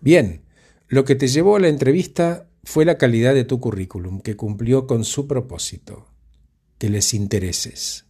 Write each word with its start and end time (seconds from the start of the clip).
Bien, 0.00 0.44
lo 0.88 1.04
que 1.04 1.14
te 1.14 1.28
llevó 1.28 1.56
a 1.56 1.60
la 1.60 1.68
entrevista 1.68 2.48
fue 2.64 2.84
la 2.84 2.98
calidad 2.98 3.34
de 3.34 3.44
tu 3.44 3.60
currículum, 3.60 4.20
que 4.20 4.36
cumplió 4.36 4.86
con 4.86 5.04
su 5.04 5.26
propósito, 5.26 6.08
que 6.78 6.88
les 6.88 7.14
intereses. 7.14 8.06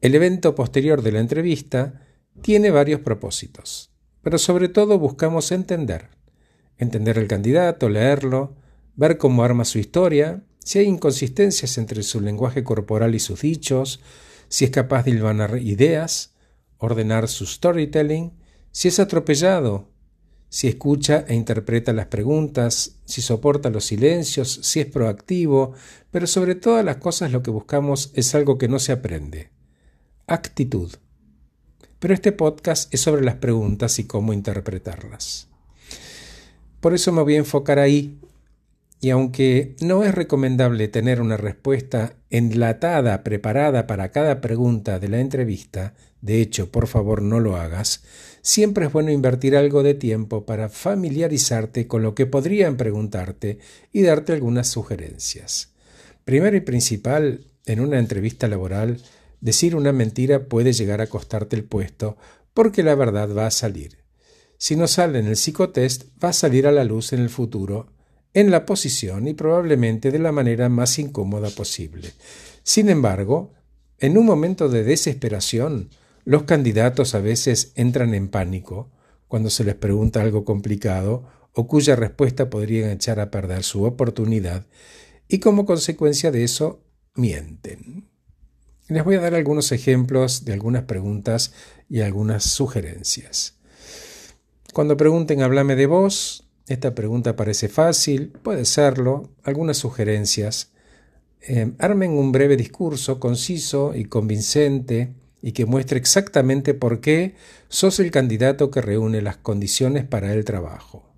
El 0.00 0.14
evento 0.14 0.54
posterior 0.54 1.02
de 1.02 1.12
la 1.12 1.20
entrevista 1.20 2.02
tiene 2.42 2.70
varios 2.70 3.00
propósitos, 3.00 3.90
pero 4.22 4.38
sobre 4.38 4.68
todo 4.68 4.98
buscamos 4.98 5.50
entender, 5.52 6.10
entender 6.76 7.18
al 7.18 7.26
candidato, 7.26 7.88
leerlo, 7.88 8.56
ver 8.96 9.18
cómo 9.18 9.44
arma 9.44 9.64
su 9.64 9.78
historia, 9.78 10.44
si 10.64 10.78
hay 10.78 10.86
inconsistencias 10.86 11.78
entre 11.78 12.02
su 12.02 12.20
lenguaje 12.20 12.64
corporal 12.64 13.14
y 13.14 13.20
sus 13.20 13.42
dichos, 13.42 14.00
si 14.48 14.64
es 14.64 14.70
capaz 14.70 15.04
de 15.04 15.12
hilvanar 15.12 15.58
ideas, 15.58 16.34
ordenar 16.78 17.28
su 17.28 17.46
storytelling, 17.46 18.32
si 18.72 18.88
es 18.88 18.98
atropellado, 18.98 19.93
si 20.54 20.68
escucha 20.68 21.24
e 21.26 21.34
interpreta 21.34 21.92
las 21.92 22.06
preguntas, 22.06 23.00
si 23.06 23.22
soporta 23.22 23.70
los 23.70 23.86
silencios, 23.86 24.60
si 24.62 24.78
es 24.78 24.86
proactivo, 24.86 25.72
pero 26.12 26.28
sobre 26.28 26.54
todas 26.54 26.84
las 26.84 26.98
cosas 26.98 27.32
lo 27.32 27.42
que 27.42 27.50
buscamos 27.50 28.12
es 28.14 28.36
algo 28.36 28.56
que 28.56 28.68
no 28.68 28.78
se 28.78 28.92
aprende. 28.92 29.50
Actitud. 30.28 30.94
Pero 31.98 32.14
este 32.14 32.30
podcast 32.30 32.94
es 32.94 33.00
sobre 33.00 33.24
las 33.24 33.34
preguntas 33.34 33.98
y 33.98 34.04
cómo 34.04 34.32
interpretarlas. 34.32 35.48
Por 36.78 36.94
eso 36.94 37.10
me 37.10 37.22
voy 37.22 37.34
a 37.34 37.38
enfocar 37.38 37.80
ahí 37.80 38.20
y 39.00 39.10
aunque 39.10 39.76
no 39.80 40.04
es 40.04 40.14
recomendable 40.14 40.88
tener 40.88 41.20
una 41.20 41.36
respuesta 41.36 42.16
enlatada, 42.30 43.22
preparada 43.22 43.86
para 43.86 44.10
cada 44.10 44.40
pregunta 44.40 44.98
de 44.98 45.08
la 45.08 45.20
entrevista, 45.20 45.94
de 46.20 46.40
hecho, 46.40 46.72
por 46.72 46.86
favor 46.86 47.20
no 47.20 47.38
lo 47.38 47.56
hagas, 47.56 48.02
siempre 48.40 48.86
es 48.86 48.92
bueno 48.92 49.10
invertir 49.10 49.56
algo 49.56 49.82
de 49.82 49.92
tiempo 49.92 50.46
para 50.46 50.70
familiarizarte 50.70 51.86
con 51.86 52.02
lo 52.02 52.14
que 52.14 52.24
podrían 52.24 52.78
preguntarte 52.78 53.58
y 53.92 54.02
darte 54.02 54.32
algunas 54.32 54.68
sugerencias. 54.68 55.74
Primero 56.24 56.56
y 56.56 56.60
principal, 56.60 57.44
en 57.66 57.80
una 57.80 57.98
entrevista 57.98 58.48
laboral, 58.48 59.02
decir 59.42 59.76
una 59.76 59.92
mentira 59.92 60.46
puede 60.48 60.72
llegar 60.72 61.02
a 61.02 61.08
costarte 61.08 61.56
el 61.56 61.64
puesto 61.64 62.16
porque 62.54 62.82
la 62.82 62.94
verdad 62.94 63.28
va 63.36 63.46
a 63.46 63.50
salir. 63.50 63.98
Si 64.56 64.76
no 64.76 64.88
sale 64.88 65.18
en 65.18 65.26
el 65.26 65.36
psicotest, 65.36 66.04
va 66.22 66.30
a 66.30 66.32
salir 66.32 66.66
a 66.66 66.72
la 66.72 66.84
luz 66.84 67.12
en 67.12 67.20
el 67.20 67.28
futuro 67.28 67.92
en 68.34 68.50
la 68.50 68.66
posición 68.66 69.28
y 69.28 69.34
probablemente 69.34 70.10
de 70.10 70.18
la 70.18 70.32
manera 70.32 70.68
más 70.68 70.98
incómoda 70.98 71.50
posible. 71.50 72.12
Sin 72.64 72.88
embargo, 72.88 73.52
en 73.98 74.18
un 74.18 74.26
momento 74.26 74.68
de 74.68 74.82
desesperación, 74.82 75.88
los 76.24 76.42
candidatos 76.42 77.14
a 77.14 77.20
veces 77.20 77.72
entran 77.76 78.12
en 78.14 78.28
pánico 78.28 78.90
cuando 79.28 79.50
se 79.50 79.64
les 79.64 79.76
pregunta 79.76 80.20
algo 80.20 80.44
complicado 80.44 81.24
o 81.52 81.66
cuya 81.68 81.96
respuesta 81.96 82.50
podría 82.50 82.92
echar 82.92 83.20
a 83.20 83.30
perder 83.30 83.62
su 83.62 83.84
oportunidad 83.84 84.66
y 85.28 85.38
como 85.38 85.64
consecuencia 85.64 86.30
de 86.30 86.44
eso 86.44 86.82
mienten. 87.14 88.08
Les 88.88 89.04
voy 89.04 89.14
a 89.14 89.20
dar 89.20 89.34
algunos 89.34 89.72
ejemplos 89.72 90.44
de 90.44 90.52
algunas 90.52 90.82
preguntas 90.82 91.54
y 91.88 92.00
algunas 92.00 92.44
sugerencias. 92.44 93.58
Cuando 94.72 94.96
pregunten 94.96 95.42
háblame 95.42 95.76
de 95.76 95.86
vos, 95.86 96.43
esta 96.66 96.94
pregunta 96.94 97.36
parece 97.36 97.68
fácil, 97.68 98.30
puede 98.42 98.64
serlo, 98.64 99.30
algunas 99.42 99.76
sugerencias. 99.76 100.70
Eh, 101.42 101.72
armen 101.78 102.12
un 102.12 102.32
breve 102.32 102.56
discurso 102.56 103.20
conciso 103.20 103.94
y 103.94 104.06
convincente 104.06 105.12
y 105.42 105.52
que 105.52 105.66
muestre 105.66 105.98
exactamente 105.98 106.72
por 106.72 107.00
qué 107.00 107.34
sos 107.68 108.00
el 108.00 108.10
candidato 108.10 108.70
que 108.70 108.80
reúne 108.80 109.20
las 109.20 109.36
condiciones 109.36 110.04
para 110.04 110.32
el 110.32 110.46
trabajo. 110.46 111.12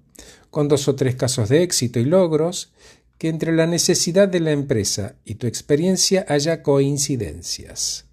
Con 0.51 0.67
dos 0.67 0.89
o 0.89 0.97
tres 0.97 1.15
casos 1.15 1.49
de 1.49 1.63
éxito 1.63 2.01
y 2.01 2.05
logros, 2.05 2.73
que 3.19 3.29
entre 3.29 3.53
la 3.53 3.69
necesidad 3.69 4.27
de 4.27 4.41
la 4.41 4.51
empresa 4.51 5.15
y 5.25 5.37
tu 5.37 5.47
experiencia 5.47 6.27
haya 6.29 6.65
coincidencias. 6.65 8.07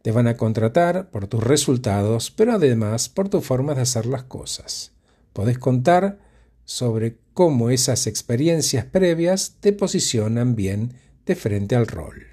Te 0.00 0.10
van 0.10 0.26
a 0.26 0.38
contratar 0.38 1.10
por 1.10 1.26
tus 1.26 1.44
resultados, 1.44 2.30
pero 2.30 2.54
además 2.54 3.10
por 3.10 3.28
tu 3.28 3.42
forma 3.42 3.74
de 3.74 3.82
hacer 3.82 4.06
las 4.06 4.24
cosas. 4.24 4.92
Podés 5.34 5.58
contar 5.58 6.18
sobre 6.64 7.18
cómo 7.34 7.70
esas 7.70 8.06
experiencias 8.06 8.84
previas 8.84 9.56
te 9.60 9.72
posicionan 9.72 10.54
bien 10.54 10.94
de 11.26 11.34
frente 11.34 11.76
al 11.76 11.86
rol. 11.86 12.26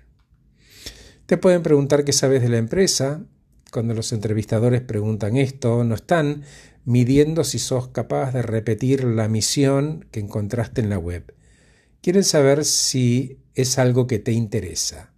Te 1.26 1.38
pueden 1.38 1.62
preguntar 1.62 2.04
qué 2.06 2.14
sabes 2.14 2.42
de 2.42 2.50
la 2.50 2.58
empresa. 2.58 3.24
Cuando 3.72 3.94
los 3.94 4.12
entrevistadores 4.14 4.82
preguntan 4.82 5.38
esto, 5.38 5.84
no 5.84 5.96
están 5.96 6.44
midiendo 6.86 7.44
si 7.44 7.60
sos 7.60 7.90
capaz 7.90 8.34
de 8.34 8.42
repetir 8.42 9.04
la 9.04 9.28
misión 9.28 10.08
que 10.12 10.20
encontraste 10.20 10.82
en 10.82 10.90
la 10.90 10.98
web. 10.98 11.36
Quieren 12.02 12.24
saber 12.24 12.66
si 12.66 13.38
es 13.54 13.78
algo 13.78 14.08
que 14.08 14.20
te 14.20 14.32
interesa. 14.32 15.12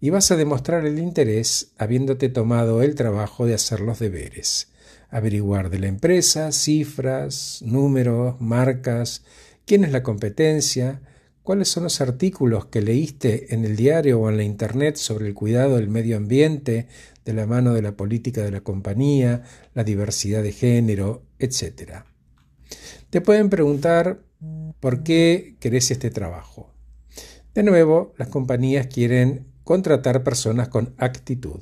Y 0.00 0.10
vas 0.10 0.30
a 0.30 0.36
demostrar 0.36 0.86
el 0.86 0.98
interés 0.98 1.72
habiéndote 1.78 2.28
tomado 2.28 2.82
el 2.82 2.94
trabajo 2.94 3.46
de 3.46 3.54
hacer 3.54 3.80
los 3.80 3.98
deberes 3.98 4.70
averiguar 5.10 5.70
de 5.70 5.80
la 5.80 5.88
empresa, 5.88 6.52
cifras, 6.52 7.62
números, 7.64 8.40
marcas, 8.40 9.24
quién 9.66 9.84
es 9.84 9.92
la 9.92 10.02
competencia, 10.02 11.02
cuáles 11.42 11.68
son 11.68 11.84
los 11.84 12.00
artículos 12.00 12.66
que 12.66 12.80
leíste 12.80 13.52
en 13.54 13.64
el 13.64 13.76
diario 13.76 14.20
o 14.20 14.30
en 14.30 14.36
la 14.36 14.44
internet 14.44 14.96
sobre 14.96 15.26
el 15.26 15.34
cuidado 15.34 15.76
del 15.76 15.88
medio 15.88 16.16
ambiente, 16.16 16.86
de 17.24 17.32
la 17.32 17.46
mano 17.46 17.74
de 17.74 17.82
la 17.82 17.96
política 17.96 18.42
de 18.42 18.52
la 18.52 18.60
compañía, 18.60 19.42
la 19.74 19.84
diversidad 19.84 20.42
de 20.42 20.52
género, 20.52 21.24
etc. 21.38 22.04
Te 23.10 23.20
pueden 23.20 23.50
preguntar 23.50 24.22
por 24.78 25.02
qué 25.02 25.56
querés 25.60 25.90
este 25.90 26.10
trabajo. 26.10 26.72
De 27.52 27.64
nuevo, 27.64 28.14
las 28.16 28.28
compañías 28.28 28.86
quieren 28.86 29.46
contratar 29.70 30.24
personas 30.24 30.68
con 30.68 30.96
actitud. 30.98 31.60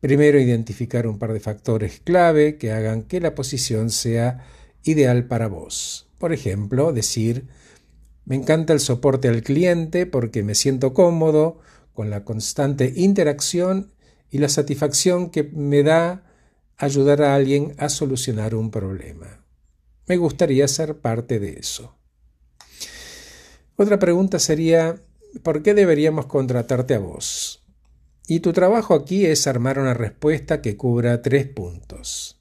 Primero, 0.00 0.40
identificar 0.40 1.06
un 1.06 1.20
par 1.20 1.32
de 1.32 1.38
factores 1.38 2.00
clave 2.00 2.58
que 2.58 2.72
hagan 2.72 3.04
que 3.04 3.20
la 3.20 3.36
posición 3.36 3.90
sea 3.90 4.44
ideal 4.82 5.28
para 5.28 5.46
vos. 5.46 6.08
Por 6.18 6.32
ejemplo, 6.32 6.92
decir, 6.92 7.46
me 8.24 8.34
encanta 8.34 8.72
el 8.72 8.80
soporte 8.80 9.28
al 9.28 9.44
cliente 9.44 10.06
porque 10.06 10.42
me 10.42 10.56
siento 10.56 10.92
cómodo 10.92 11.60
con 11.92 12.10
la 12.10 12.24
constante 12.24 12.92
interacción 12.96 13.92
y 14.28 14.38
la 14.38 14.48
satisfacción 14.48 15.30
que 15.30 15.44
me 15.44 15.84
da 15.84 16.24
ayudar 16.78 17.22
a 17.22 17.36
alguien 17.36 17.76
a 17.78 17.90
solucionar 17.90 18.56
un 18.56 18.72
problema. 18.72 19.46
Me 20.08 20.16
gustaría 20.16 20.66
ser 20.66 20.98
parte 20.98 21.38
de 21.38 21.60
eso. 21.60 21.94
Otra 23.76 24.00
pregunta 24.00 24.40
sería, 24.40 24.96
¿por 25.42 25.62
qué 25.62 25.74
deberíamos 25.74 26.26
contratarte 26.26 26.94
a 26.94 26.98
vos? 26.98 27.64
Y 28.26 28.40
tu 28.40 28.52
trabajo 28.52 28.94
aquí 28.94 29.26
es 29.26 29.46
armar 29.46 29.78
una 29.78 29.94
respuesta 29.94 30.62
que 30.62 30.76
cubra 30.76 31.22
tres 31.22 31.46
puntos. 31.46 32.40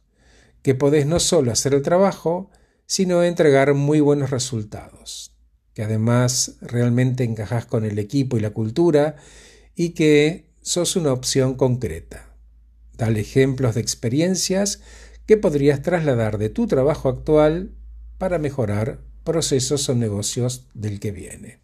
Que 0.62 0.76
podés 0.76 1.06
no 1.06 1.20
solo 1.20 1.52
hacer 1.52 1.74
el 1.74 1.82
trabajo, 1.82 2.50
sino 2.86 3.24
entregar 3.24 3.74
muy 3.74 4.00
buenos 4.00 4.30
resultados. 4.30 5.36
Que 5.74 5.84
además 5.84 6.58
realmente 6.62 7.24
encajas 7.24 7.66
con 7.66 7.84
el 7.84 8.00
equipo 8.00 8.38
y 8.38 8.40
la 8.40 8.52
cultura 8.52 9.18
y 9.76 9.90
que 9.90 10.54
sos 10.62 10.96
una 10.96 11.12
opción 11.12 11.56
concreta. 11.56 12.30
Dale 12.96 13.20
ejemplos 13.20 13.76
de 13.76 13.82
experiencias 13.82 14.82
que 15.26 15.36
podrías 15.38 15.82
trasladar 15.82 16.38
de 16.38 16.50
tu 16.50 16.68
trabajo 16.68 17.10
actual 17.10 17.72
para 18.18 18.40
mejorar 18.40 19.02
procesos 19.24 19.90
o 19.90 19.96
negocios 19.96 20.68
del 20.74 21.00
que 21.00 21.12
viene. 21.12 21.60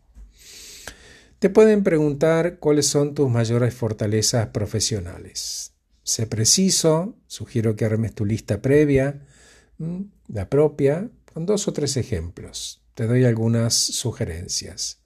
Te 1.39 1.49
pueden 1.49 1.83
preguntar 1.83 2.59
cuáles 2.59 2.87
son 2.87 3.15
tus 3.15 3.29
mayores 3.29 3.73
fortalezas 3.73 4.47
profesionales. 4.47 5.71
Sé 6.03 6.27
preciso, 6.27 7.15
sugiero 7.27 7.77
que 7.77 7.85
armes 7.85 8.13
tu 8.13 8.25
lista 8.25 8.61
previa, 8.61 9.25
la 10.27 10.49
propia, 10.49 11.09
con 11.33 11.45
dos 11.45 11.69
o 11.69 11.73
tres 11.73 11.95
ejemplos. 11.95 12.81
Te 12.93 13.07
doy 13.07 13.23
algunas 13.23 13.73
sugerencias. 13.73 14.99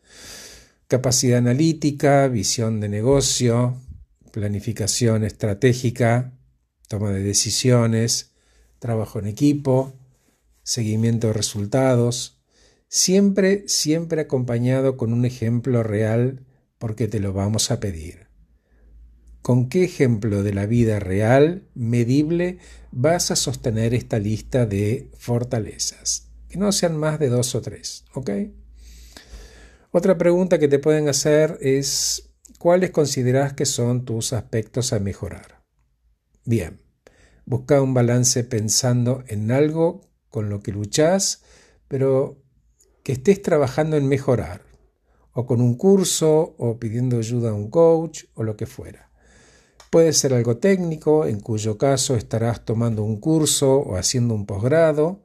Capacidad 0.87 1.37
analítica, 1.37 2.27
visión 2.29 2.79
de 2.79 2.89
negocio, 2.89 3.79
planificación 4.31 5.23
estratégica, 5.23 6.33
toma 6.87 7.11
de 7.11 7.21
decisiones, 7.21 8.31
trabajo 8.79 9.19
en 9.19 9.27
equipo, 9.27 9.93
seguimiento 10.63 11.27
de 11.27 11.33
resultados, 11.33 12.32
siempre, 12.93 13.63
siempre 13.65 14.21
acompañado 14.21 14.97
con 14.97 15.13
un 15.13 15.25
ejemplo 15.25 15.81
real 15.81 16.45
porque 16.77 17.07
te 17.07 17.19
lo 17.19 17.33
vamos 17.33 17.71
a 17.71 17.79
pedir. 17.79 18.27
¿Con 19.41 19.67
qué 19.67 19.83
ejemplo 19.83 20.43
de 20.43 20.53
la 20.53 20.67
vida 20.67 20.99
real, 20.99 21.67
medible, 21.73 22.59
vas 22.91 23.31
a 23.31 23.35
sostener 23.35 23.95
esta 23.95 24.19
lista 24.19 24.67
de 24.67 25.09
fortalezas? 25.17 26.29
Que 26.47 26.59
no 26.59 26.71
sean 26.71 26.95
más 26.95 27.17
de 27.17 27.29
dos 27.29 27.55
o 27.55 27.61
tres, 27.61 28.05
¿ok? 28.13 28.29
Otra 29.89 30.19
pregunta 30.19 30.59
que 30.59 30.67
te 30.67 30.77
pueden 30.77 31.09
hacer 31.09 31.57
es, 31.61 32.29
¿cuáles 32.59 32.91
consideras 32.91 33.53
que 33.53 33.65
son 33.65 34.05
tus 34.05 34.33
aspectos 34.33 34.93
a 34.93 34.99
mejorar? 34.99 35.63
Bien, 36.45 36.79
busca 37.45 37.81
un 37.81 37.95
balance 37.95 38.43
pensando 38.43 39.23
en 39.25 39.51
algo 39.51 40.01
con 40.29 40.51
lo 40.51 40.59
que 40.61 40.71
luchás, 40.71 41.41
pero 41.87 42.42
que 43.03 43.13
estés 43.13 43.41
trabajando 43.41 43.97
en 43.97 44.07
mejorar, 44.07 44.61
o 45.33 45.45
con 45.45 45.61
un 45.61 45.75
curso, 45.75 46.55
o 46.57 46.79
pidiendo 46.79 47.17
ayuda 47.17 47.51
a 47.51 47.53
un 47.53 47.69
coach, 47.69 48.25
o 48.33 48.43
lo 48.43 48.55
que 48.55 48.65
fuera. 48.65 49.11
Puede 49.89 50.13
ser 50.13 50.33
algo 50.33 50.57
técnico, 50.57 51.27
en 51.27 51.39
cuyo 51.39 51.77
caso 51.77 52.15
estarás 52.15 52.65
tomando 52.65 53.03
un 53.03 53.19
curso 53.19 53.77
o 53.77 53.95
haciendo 53.95 54.33
un 54.33 54.47
posgrado. 54.47 55.21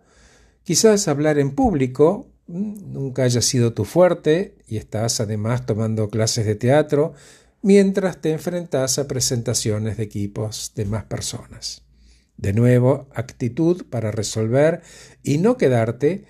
Quizás 0.63 1.09
hablar 1.09 1.39
en 1.39 1.55
público 1.55 2.29
mm, 2.49 2.93
nunca 2.93 3.23
haya 3.23 3.41
sido 3.41 3.73
tu 3.73 3.87
fuerte 3.87 4.59
y 4.67 4.77
estás 4.77 5.21
además 5.21 5.65
tomando 5.65 6.11
clases 6.11 6.45
de 6.45 6.55
teatro 6.55 7.15
mientras 7.63 8.21
te 8.21 8.33
enfrentas 8.33 8.99
a 8.99 9.09
presentaciones 9.09 9.97
de 9.97 10.05
equipos 10.05 10.73
de 10.75 10.85
más 10.85 11.05
personas. 11.05 11.85
De 12.37 12.53
nuevo, 12.53 13.09
actitud 13.15 13.87
para 13.89 14.11
resolver 14.11 14.83
y 15.23 15.39
no 15.39 15.57
quedarte 15.57 16.27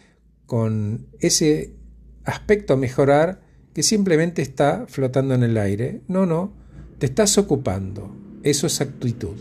con 0.48 1.08
ese 1.20 1.76
aspecto 2.24 2.72
a 2.72 2.78
mejorar 2.78 3.42
que 3.74 3.82
simplemente 3.82 4.40
está 4.40 4.86
flotando 4.88 5.34
en 5.34 5.42
el 5.42 5.58
aire. 5.58 6.00
No, 6.08 6.24
no, 6.24 6.56
te 6.98 7.04
estás 7.04 7.36
ocupando. 7.36 8.16
Eso 8.42 8.66
es 8.66 8.80
actitud. 8.80 9.36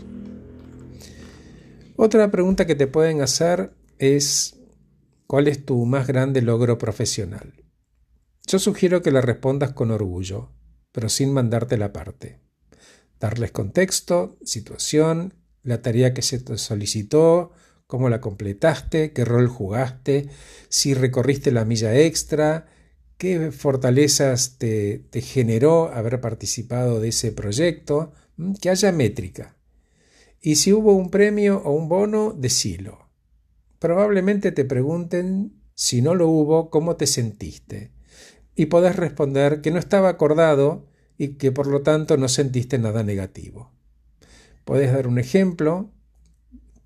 Otra 1.96 2.30
pregunta 2.30 2.66
que 2.66 2.74
te 2.74 2.86
pueden 2.86 3.22
hacer 3.22 3.72
es 3.98 4.60
¿cuál 5.26 5.48
es 5.48 5.64
tu 5.64 5.86
más 5.86 6.06
grande 6.06 6.42
logro 6.42 6.76
profesional? 6.76 7.54
Yo 8.46 8.58
sugiero 8.58 9.00
que 9.00 9.10
la 9.10 9.22
respondas 9.22 9.72
con 9.72 9.90
orgullo, 9.90 10.52
pero 10.92 11.08
sin 11.08 11.32
mandarte 11.32 11.78
la 11.78 11.94
parte. 11.94 12.38
Darles 13.18 13.50
contexto, 13.50 14.36
situación, 14.44 15.34
la 15.62 15.80
tarea 15.80 16.12
que 16.12 16.22
se 16.22 16.38
te 16.38 16.58
solicitó, 16.58 17.52
cómo 17.88 18.08
la 18.08 18.20
completaste, 18.20 19.12
qué 19.12 19.24
rol 19.24 19.48
jugaste, 19.48 20.28
si 20.68 20.94
recorriste 20.94 21.50
la 21.50 21.64
milla 21.64 21.98
extra, 21.98 22.66
qué 23.16 23.50
fortalezas 23.50 24.58
te, 24.58 24.98
te 25.10 25.20
generó 25.22 25.88
haber 25.88 26.20
participado 26.20 27.00
de 27.00 27.08
ese 27.08 27.32
proyecto, 27.32 28.12
que 28.60 28.70
haya 28.70 28.92
métrica. 28.92 29.56
Y 30.40 30.56
si 30.56 30.72
hubo 30.72 30.92
un 30.92 31.10
premio 31.10 31.60
o 31.64 31.72
un 31.72 31.88
bono, 31.88 32.32
decilo. 32.32 33.08
Probablemente 33.78 34.52
te 34.52 34.64
pregunten, 34.64 35.54
si 35.74 36.02
no 36.02 36.14
lo 36.14 36.28
hubo, 36.28 36.70
cómo 36.70 36.96
te 36.96 37.06
sentiste. 37.06 37.90
Y 38.54 38.66
podés 38.66 38.96
responder 38.96 39.60
que 39.60 39.70
no 39.70 39.78
estaba 39.78 40.08
acordado 40.08 40.86
y 41.16 41.36
que 41.36 41.52
por 41.52 41.66
lo 41.66 41.82
tanto 41.82 42.16
no 42.16 42.28
sentiste 42.28 42.78
nada 42.78 43.02
negativo. 43.02 43.72
Podés 44.64 44.92
dar 44.92 45.06
un 45.06 45.18
ejemplo. 45.18 45.90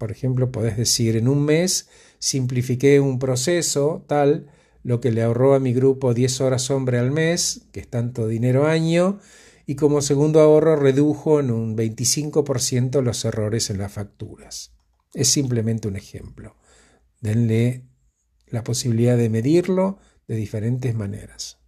Por 0.03 0.11
ejemplo, 0.11 0.51
podés 0.51 0.77
decir, 0.77 1.15
en 1.15 1.29
un 1.29 1.45
mes 1.45 1.89
simplifiqué 2.19 2.99
un 2.99 3.21
proceso 3.21 4.05
tal, 4.09 4.51
lo 4.83 5.01
que 5.01 5.13
le 5.13 5.23
ahorró 5.23 5.55
a 5.55 5.61
mi 5.61 5.73
grupo 5.73 6.13
10 6.13 6.41
horas 6.41 6.73
hombre 6.73 6.99
al 6.99 7.13
mes, 7.13 7.69
que 7.71 7.79
es 7.79 7.87
tanto 7.87 8.27
dinero 8.27 8.67
año, 8.67 9.21
y 9.65 9.77
como 9.77 10.03
segundo 10.03 10.41
ahorro 10.41 10.75
redujo 10.75 11.39
en 11.39 11.53
un 11.53 11.77
25% 11.77 13.01
los 13.01 13.25
errores 13.25 13.71
en 13.71 13.79
las 13.79 13.93
facturas. 13.93 14.73
Es 15.15 15.29
simplemente 15.29 15.87
un 15.87 15.95
ejemplo. 15.95 16.57
Denle 17.21 17.85
la 18.49 18.65
posibilidad 18.65 19.17
de 19.17 19.29
medirlo 19.29 20.01
de 20.27 20.35
diferentes 20.35 20.97
maneras. 20.97 21.59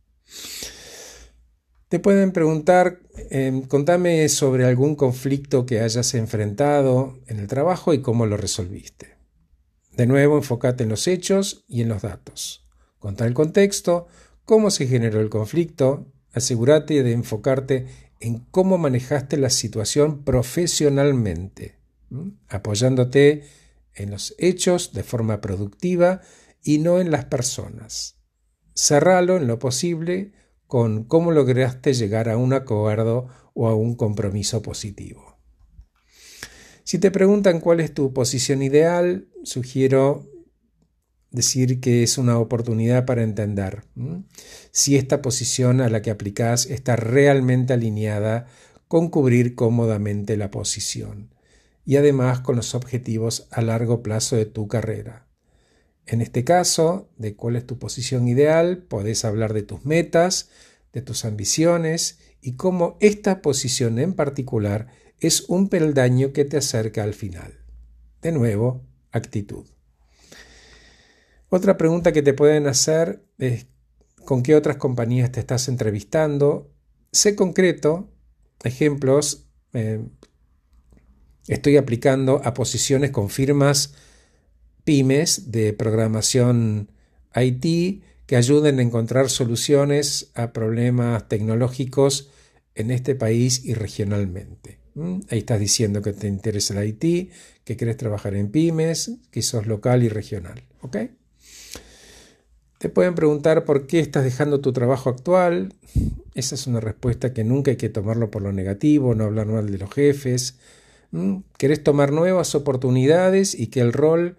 Te 1.94 2.00
pueden 2.00 2.32
preguntar, 2.32 2.98
em, 3.30 3.62
contame 3.62 4.28
sobre 4.28 4.64
algún 4.64 4.96
conflicto 4.96 5.64
que 5.64 5.78
hayas 5.78 6.12
enfrentado 6.14 7.20
en 7.28 7.38
el 7.38 7.46
trabajo 7.46 7.94
y 7.94 8.02
cómo 8.02 8.26
lo 8.26 8.36
resolviste. 8.36 9.16
De 9.92 10.08
nuevo, 10.08 10.36
enfócate 10.36 10.82
en 10.82 10.88
los 10.88 11.06
hechos 11.06 11.64
y 11.68 11.82
en 11.82 11.88
los 11.90 12.02
datos. 12.02 12.66
Contá 12.98 13.26
el 13.26 13.32
contexto, 13.32 14.08
cómo 14.44 14.72
se 14.72 14.88
generó 14.88 15.20
el 15.20 15.30
conflicto, 15.30 16.12
asegúrate 16.32 17.04
de 17.04 17.12
enfocarte 17.12 17.86
en 18.18 18.40
cómo 18.50 18.76
manejaste 18.76 19.36
la 19.36 19.50
situación 19.50 20.24
profesionalmente, 20.24 21.78
apoyándote 22.48 23.44
en 23.94 24.10
los 24.10 24.34
hechos 24.38 24.94
de 24.94 25.04
forma 25.04 25.40
productiva 25.40 26.22
y 26.60 26.78
no 26.78 26.98
en 26.98 27.12
las 27.12 27.26
personas. 27.26 28.16
Cerralo 28.74 29.36
en 29.36 29.46
lo 29.46 29.60
posible 29.60 30.32
con 30.74 31.04
cómo 31.04 31.30
lograste 31.30 31.94
llegar 31.94 32.28
a 32.28 32.36
un 32.36 32.52
acuerdo 32.52 33.28
o 33.54 33.68
a 33.68 33.76
un 33.76 33.94
compromiso 33.94 34.60
positivo. 34.60 35.38
Si 36.82 36.98
te 36.98 37.12
preguntan 37.12 37.60
cuál 37.60 37.78
es 37.78 37.94
tu 37.94 38.12
posición 38.12 38.60
ideal, 38.60 39.28
sugiero 39.44 40.28
decir 41.30 41.78
que 41.78 42.02
es 42.02 42.18
una 42.18 42.40
oportunidad 42.40 43.06
para 43.06 43.22
entender 43.22 43.84
si 44.72 44.96
esta 44.96 45.22
posición 45.22 45.80
a 45.80 45.88
la 45.88 46.02
que 46.02 46.10
aplicas 46.10 46.66
está 46.66 46.96
realmente 46.96 47.72
alineada 47.72 48.48
con 48.88 49.10
cubrir 49.10 49.54
cómodamente 49.54 50.36
la 50.36 50.50
posición 50.50 51.32
y 51.84 51.98
además 51.98 52.40
con 52.40 52.56
los 52.56 52.74
objetivos 52.74 53.46
a 53.52 53.62
largo 53.62 54.02
plazo 54.02 54.34
de 54.34 54.46
tu 54.46 54.66
carrera. 54.66 55.28
En 56.06 56.20
este 56.20 56.44
caso, 56.44 57.08
de 57.16 57.34
cuál 57.34 57.56
es 57.56 57.66
tu 57.66 57.78
posición 57.78 58.28
ideal, 58.28 58.78
podés 58.78 59.24
hablar 59.24 59.54
de 59.54 59.62
tus 59.62 59.84
metas, 59.84 60.50
de 60.92 61.02
tus 61.02 61.24
ambiciones 61.24 62.18
y 62.40 62.56
cómo 62.56 62.96
esta 63.00 63.40
posición 63.40 63.98
en 63.98 64.14
particular 64.14 64.88
es 65.18 65.42
un 65.48 65.68
peldaño 65.68 66.32
que 66.32 66.44
te 66.44 66.58
acerca 66.58 67.02
al 67.02 67.14
final. 67.14 67.64
De 68.20 68.32
nuevo, 68.32 68.84
actitud. 69.12 69.66
Otra 71.48 71.76
pregunta 71.76 72.12
que 72.12 72.22
te 72.22 72.34
pueden 72.34 72.66
hacer 72.66 73.24
es 73.38 73.66
con 74.24 74.42
qué 74.42 74.54
otras 74.54 74.76
compañías 74.76 75.32
te 75.32 75.40
estás 75.40 75.68
entrevistando. 75.68 76.70
Sé 77.12 77.36
concreto, 77.36 78.10
ejemplos, 78.62 79.46
eh, 79.72 80.04
estoy 81.48 81.76
aplicando 81.76 82.42
a 82.44 82.54
posiciones 82.54 83.10
con 83.10 83.30
firmas 83.30 83.94
pymes 84.84 85.50
de 85.50 85.72
programación 85.72 86.88
IT 87.34 88.02
que 88.26 88.36
ayuden 88.36 88.78
a 88.78 88.82
encontrar 88.82 89.28
soluciones 89.28 90.30
a 90.34 90.52
problemas 90.52 91.28
tecnológicos 91.28 92.30
en 92.74 92.90
este 92.90 93.14
país 93.14 93.64
y 93.64 93.74
regionalmente. 93.74 94.78
¿Mm? 94.94 95.20
Ahí 95.28 95.38
estás 95.38 95.60
diciendo 95.60 96.02
que 96.02 96.12
te 96.12 96.28
interesa 96.28 96.80
el 96.80 96.88
IT, 96.88 97.30
que 97.64 97.76
quieres 97.76 97.96
trabajar 97.96 98.34
en 98.34 98.50
pymes, 98.50 99.12
que 99.30 99.42
sos 99.42 99.66
local 99.66 100.02
y 100.02 100.08
regional. 100.08 100.62
¿Ok? 100.80 100.96
Te 102.78 102.88
pueden 102.88 103.14
preguntar 103.14 103.64
por 103.64 103.86
qué 103.86 104.00
estás 104.00 104.24
dejando 104.24 104.60
tu 104.60 104.72
trabajo 104.72 105.10
actual. 105.10 105.72
Esa 106.34 106.54
es 106.54 106.66
una 106.66 106.80
respuesta 106.80 107.32
que 107.32 107.44
nunca 107.44 107.70
hay 107.70 107.76
que 107.76 107.88
tomarlo 107.88 108.30
por 108.30 108.42
lo 108.42 108.52
negativo, 108.52 109.14
no 109.14 109.24
hablar 109.24 109.46
mal 109.46 109.70
de 109.70 109.78
los 109.78 109.92
jefes. 109.92 110.58
¿Mm? 111.10 111.38
Querés 111.56 111.82
tomar 111.82 112.12
nuevas 112.12 112.54
oportunidades 112.54 113.58
y 113.58 113.68
que 113.68 113.80
el 113.80 113.92
rol 113.92 114.36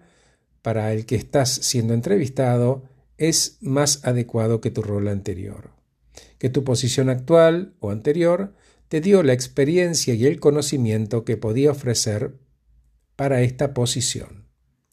para 0.66 0.92
el 0.92 1.06
que 1.06 1.14
estás 1.14 1.48
siendo 1.54 1.94
entrevistado 1.94 2.82
es 3.18 3.58
más 3.60 4.04
adecuado 4.04 4.60
que 4.60 4.72
tu 4.72 4.82
rol 4.82 5.06
anterior, 5.06 5.70
que 6.38 6.50
tu 6.50 6.64
posición 6.64 7.08
actual 7.08 7.76
o 7.78 7.92
anterior 7.92 8.52
te 8.88 9.00
dio 9.00 9.22
la 9.22 9.32
experiencia 9.32 10.14
y 10.14 10.26
el 10.26 10.40
conocimiento 10.40 11.24
que 11.24 11.36
podía 11.36 11.70
ofrecer 11.70 12.34
para 13.14 13.42
esta 13.42 13.74
posición. 13.74 14.48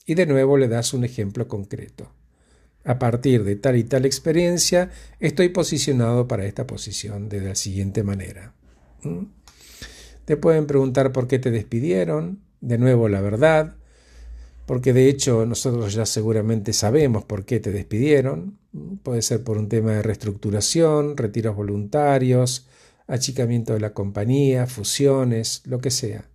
Y 0.06 0.14
de 0.14 0.28
nuevo 0.28 0.58
le 0.58 0.68
das 0.68 0.94
un 0.94 1.06
ejemplo 1.06 1.48
concreto. 1.48 2.14
A 2.84 3.00
partir 3.00 3.44
de 3.44 3.56
tal 3.56 3.76
y 3.76 3.84
tal 3.84 4.06
experiencia, 4.06 4.92
estoy 5.20 5.50
posicionado 5.50 6.28
para 6.28 6.46
esta 6.46 6.68
posición 6.68 7.30
de 7.30 7.42
la 7.42 7.56
siguiente 7.56 8.04
manera. 8.04 8.54
¿Mm? 9.02 9.24
Te 10.26 10.38
pueden 10.38 10.68
preguntar 10.68 11.12
por 11.12 11.28
qué 11.28 11.40
te 11.40 11.50
despidieron, 11.50 12.44
de 12.62 12.78
nuevo 12.78 13.10
la 13.10 13.22
verdad, 13.22 13.78
porque 14.66 14.94
de 14.94 15.10
hecho 15.10 15.46
nosotros 15.46 15.94
ya 15.94 16.06
seguramente 16.06 16.74
sabemos 16.74 17.26
por 17.26 17.46
qué 17.46 17.60
te 17.60 17.72
despidieron. 17.72 18.60
Puede 19.04 19.22
ser 19.22 19.44
por 19.44 19.58
un 19.58 19.70
tema 19.70 19.92
de 19.92 20.02
reestructuración, 20.02 21.18
retiros 21.18 21.56
voluntarios, 21.56 22.68
achicamiento 23.08 23.74
de 23.74 23.80
la 23.80 23.94
compañía, 23.94 24.68
fusiones, 24.68 25.62
lo 25.66 25.80
que 25.80 25.92
sea. 25.92 26.30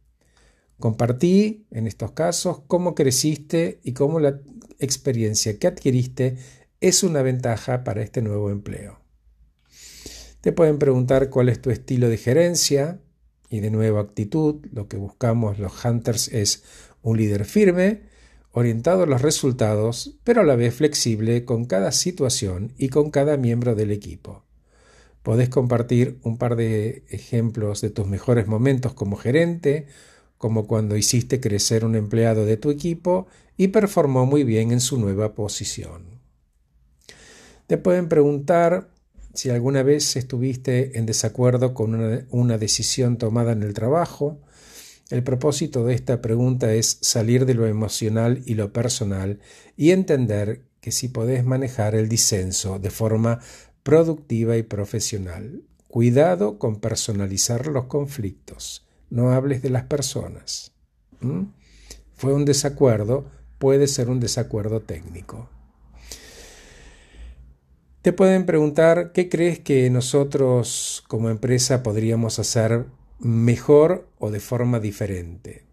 Compartí, 0.78 1.66
en 1.70 1.86
estos 1.86 2.12
casos, 2.12 2.60
cómo 2.66 2.94
creciste 2.94 3.80
y 3.82 3.92
cómo 3.92 4.20
la 4.20 4.40
experiencia 4.78 5.58
que 5.58 5.66
adquiriste 5.66 6.36
es 6.80 7.02
una 7.02 7.22
ventaja 7.22 7.82
para 7.82 8.02
este 8.02 8.22
nuevo 8.22 8.50
empleo. 8.50 9.00
Te 10.40 10.52
pueden 10.52 10.78
preguntar 10.78 11.30
cuál 11.30 11.48
es 11.48 11.60
tu 11.60 11.70
estilo 11.70 12.08
de 12.08 12.16
gerencia 12.16 13.00
y 13.50 13.58
de 13.60 13.70
nuevo 13.70 13.98
actitud. 13.98 14.64
Lo 14.70 14.86
que 14.86 14.96
buscamos 14.96 15.58
los 15.58 15.84
hunters 15.84 16.28
es 16.28 16.62
un 17.02 17.16
líder 17.16 17.44
firme, 17.44 18.02
orientado 18.52 19.02
a 19.02 19.06
los 19.06 19.22
resultados, 19.22 20.18
pero 20.24 20.40
a 20.40 20.44
la 20.44 20.56
vez 20.56 20.74
flexible 20.74 21.44
con 21.44 21.64
cada 21.64 21.92
situación 21.92 22.72
y 22.76 22.88
con 22.88 23.10
cada 23.10 23.36
miembro 23.36 23.74
del 23.74 23.90
equipo. 23.90 24.44
Podés 25.22 25.48
compartir 25.48 26.18
un 26.22 26.38
par 26.38 26.56
de 26.56 27.04
ejemplos 27.08 27.80
de 27.80 27.90
tus 27.90 28.06
mejores 28.06 28.46
momentos 28.46 28.94
como 28.94 29.16
gerente 29.16 29.86
como 30.38 30.68
cuando 30.68 30.96
hiciste 30.96 31.40
crecer 31.40 31.84
un 31.84 31.96
empleado 31.96 32.46
de 32.46 32.56
tu 32.56 32.70
equipo 32.70 33.26
y 33.56 33.68
performó 33.68 34.24
muy 34.24 34.44
bien 34.44 34.70
en 34.70 34.80
su 34.80 34.98
nueva 34.98 35.34
posición. 35.34 36.20
Te 37.66 37.76
pueden 37.76 38.08
preguntar 38.08 38.88
si 39.34 39.50
alguna 39.50 39.82
vez 39.82 40.16
estuviste 40.16 40.96
en 40.98 41.06
desacuerdo 41.06 41.74
con 41.74 42.26
una, 42.30 42.58
decisión 42.58 43.18
tomada 43.18 43.52
en 43.52 43.62
el 43.62 43.74
trabajo. 43.74 44.40
El 45.10 45.22
propósito 45.22 45.86
de 45.86 45.94
esta 45.94 46.20
pregunta 46.20 46.74
es 46.74 46.98
salir 47.00 47.46
de 47.46 47.54
lo 47.54 47.66
emocional 47.66 48.42
y 48.44 48.54
lo 48.54 48.72
personal 48.74 49.40
y 49.76 49.92
entender 49.92 50.64
que 50.80 50.92
si 50.92 51.08
podés 51.08 51.44
manejar 51.44 51.94
el 51.94 52.08
disenso 52.08 52.78
de 52.78 52.90
forma 52.90 53.40
productiva 53.82 54.58
y 54.58 54.62
profesional. 54.62 55.62
Cuidado 55.88 56.58
con 56.58 56.80
personalizar 56.80 57.68
los 57.68 57.86
conflictos. 57.86 58.86
No 59.08 59.32
hables 59.32 59.62
de 59.62 59.70
las 59.70 59.84
personas. 59.84 60.72
Fue 62.14 62.34
un 62.34 62.44
desacuerdo, 62.44 63.30
puede 63.58 63.86
ser 63.86 64.10
un 64.10 64.20
desacuerdo 64.20 64.80
técnico. 64.80 65.48
Te 68.02 68.12
pueden 68.12 68.44
preguntar 68.44 69.12
qué 69.12 69.30
crees 69.30 69.58
que 69.58 69.88
nosotros 69.88 71.02
como 71.08 71.30
empresa 71.30 71.82
podríamos 71.82 72.38
hacer 72.38 72.84
mejor 73.18 74.08
o 74.18 74.30
de 74.30 74.40
forma 74.40 74.80
diferente. 74.80 75.66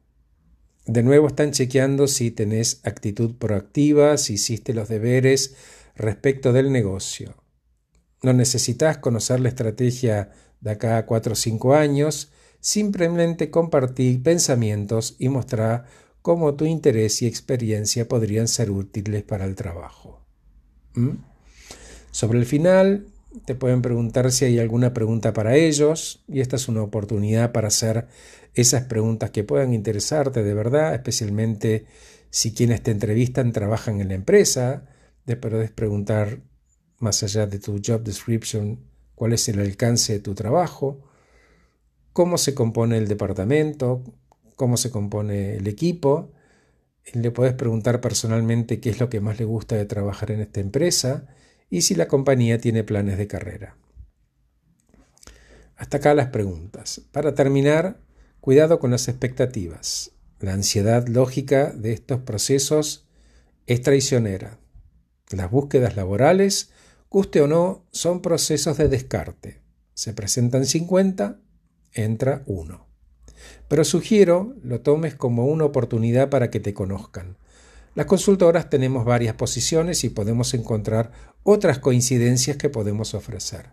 De 0.86 1.02
nuevo 1.02 1.28
están 1.28 1.52
chequeando 1.52 2.08
si 2.08 2.32
tenés 2.32 2.80
actitud 2.84 3.36
proactiva, 3.36 4.18
si 4.18 4.34
hiciste 4.34 4.74
los 4.74 4.88
deberes 4.88 5.56
respecto 5.96 6.54
del 6.54 6.72
negocio. 6.72 7.36
No 8.22 8.34
necesitas 8.34 8.98
conocer 8.98 9.40
la 9.40 9.50
estrategia 9.50 10.32
de 10.62 10.72
acá 10.72 10.98
a 10.98 11.06
4 11.06 11.34
o 11.34 11.36
5 11.36 11.76
años, 11.76 12.32
simplemente 12.60 13.50
compartir 13.50 14.22
pensamientos 14.24 15.16
y 15.20 15.30
mostrar 15.30 15.86
cómo 16.22 16.56
tu 16.56 16.66
interés 16.66 17.22
y 17.22 17.28
experiencia 17.28 18.08
podrían 18.08 18.48
ser 18.48 18.72
útiles 18.72 19.24
para 19.24 19.46
el 19.46 19.56
trabajo. 19.56 20.26
¿Mm? 20.94 21.18
Sobre 22.12 22.40
el 22.40 22.46
final, 22.46 23.08
te 23.44 23.56
pueden 23.56 23.82
preguntar 23.82 24.32
si 24.32 24.46
hay 24.46 24.60
alguna 24.60 24.94
pregunta 24.94 25.34
para 25.34 25.56
ellos 25.56 26.24
y 26.28 26.40
esta 26.40 26.56
es 26.56 26.68
una 26.68 26.82
oportunidad 26.82 27.52
para 27.52 27.68
hacer 27.68 28.08
esas 28.54 28.84
preguntas 28.84 29.32
que 29.32 29.44
puedan 29.44 29.74
interesarte 29.74 30.44
de 30.44 30.54
verdad, 30.54 30.94
especialmente 30.94 31.86
si 32.30 32.54
quienes 32.54 32.82
te 32.82 32.92
entrevistan 32.92 33.52
trabajan 33.52 34.00
en 34.00 34.10
la 34.10 34.14
empresa, 34.14 34.86
te 35.26 35.36
puedes 35.36 35.72
preguntar 35.72 36.42
más 37.00 37.24
allá 37.24 37.48
de 37.48 37.60
tu 37.60 37.82
job 37.86 38.04
description, 38.04 38.80
cuál 39.16 39.34
es 39.34 39.50
el 39.50 39.60
alcance 39.60 40.14
de 40.14 40.20
tu 40.20 40.34
trabajo, 40.34 41.04
cómo 42.14 42.38
se 42.38 42.54
compone 42.54 42.98
el 42.98 43.08
departamento, 43.08 44.04
cómo 44.56 44.78
se 44.78 44.92
compone 44.92 45.56
el 45.58 45.68
equipo. 45.68 46.32
Le 47.14 47.32
puedes 47.32 47.54
preguntar 47.54 48.02
personalmente 48.02 48.80
qué 48.80 48.90
es 48.90 49.00
lo 49.00 49.10
que 49.10 49.20
más 49.20 49.40
le 49.40 49.46
gusta 49.46 49.76
de 49.76 49.86
trabajar 49.86 50.32
en 50.32 50.42
esta 50.42 50.60
empresa 50.62 51.28
y 51.70 51.82
si 51.82 51.96
la 51.96 52.08
compañía 52.08 52.60
tiene 52.60 52.84
planes 52.84 53.18
de 53.18 53.28
carrera. 53.28 53.78
Hasta 55.76 55.98
acá 55.98 56.14
las 56.14 56.30
preguntas. 56.30 57.02
Para 57.12 57.36
terminar, 57.36 58.00
cuidado 58.40 58.80
con 58.80 58.92
las 58.92 59.08
expectativas. 59.08 60.12
La 60.40 60.54
ansiedad 60.54 61.08
lógica 61.08 61.72
de 61.72 61.94
estos 61.94 62.22
procesos 62.22 63.08
es 63.68 63.82
traicionera. 63.82 64.60
Las 65.32 65.50
búsquedas 65.50 65.96
laborales 65.96 66.72
Guste 67.16 67.40
o 67.40 67.48
no, 67.48 67.86
son 67.92 68.22
procesos 68.22 68.76
de 68.76 68.90
descarte. 68.90 69.62
Se 69.94 70.14
presentan 70.14 70.66
50, 70.66 71.40
entra 71.94 72.44
uno. 72.46 72.88
Pero 73.70 73.86
sugiero 73.86 74.54
lo 74.64 74.82
tomes 74.82 75.16
como 75.16 75.46
una 75.46 75.64
oportunidad 75.64 76.30
para 76.30 76.50
que 76.50 76.60
te 76.60 76.74
conozcan. 76.74 77.38
Las 77.96 78.08
consultoras 78.08 78.70
tenemos 78.70 79.06
varias 79.06 79.36
posiciones 79.36 80.04
y 80.04 80.10
podemos 80.10 80.54
encontrar 80.54 81.12
otras 81.44 81.80
coincidencias 81.80 82.58
que 82.58 82.70
podemos 82.70 83.14
ofrecer. 83.14 83.70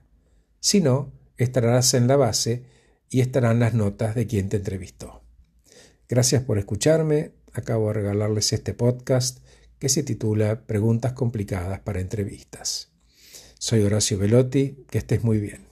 Si 0.60 0.80
no, 0.80 1.12
estarás 1.38 1.92
en 1.94 2.06
la 2.06 2.16
base 2.16 2.64
y 3.10 3.20
estarán 3.20 3.58
las 3.58 3.74
notas 3.74 4.14
de 4.14 4.28
quien 4.28 4.48
te 4.48 4.58
entrevistó. 4.58 5.24
Gracias 6.08 6.44
por 6.44 6.58
escucharme. 6.58 7.32
Acabo 7.52 7.88
de 7.88 7.94
regalarles 7.94 8.52
este 8.52 8.74
podcast 8.74 9.40
que 9.80 9.88
se 9.88 10.04
titula 10.04 10.66
Preguntas 10.66 11.14
complicadas 11.14 11.80
para 11.80 12.00
entrevistas. 12.00 12.92
Soy 13.58 13.82
Horacio 13.82 14.18
Velotti, 14.18 14.86
que 14.88 14.98
estés 14.98 15.24
muy 15.24 15.38
bien. 15.38 15.71